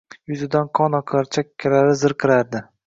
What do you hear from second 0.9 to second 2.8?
oqar, chakkalari zirqirardi